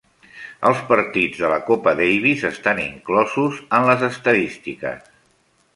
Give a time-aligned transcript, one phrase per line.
[0.69, 5.11] Els partits de la Copa Davis estan inclosos en les estadístiques.